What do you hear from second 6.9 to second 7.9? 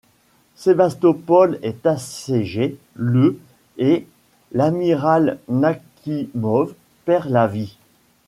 perd la vie.